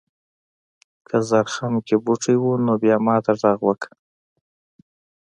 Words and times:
که 1.07 1.17
زرخم 1.29 1.73
کې 1.87 1.95
بوټي 2.03 2.35
و 2.39 2.45
نو 2.65 2.73
بیا 2.81 2.95
ماته 3.05 3.33
غږ 3.41 3.59
وکړه. 3.65 3.93